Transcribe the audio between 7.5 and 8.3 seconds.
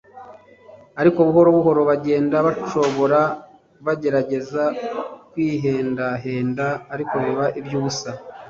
iby'ubusa,